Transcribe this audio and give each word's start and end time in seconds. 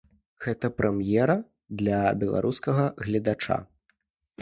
Гэта 0.45 0.71
прэм'ера 0.79 1.35
для 1.83 2.01
беларускага 2.25 2.91
гледача. 3.07 3.63